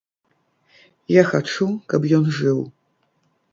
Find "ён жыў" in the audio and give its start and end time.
2.19-2.59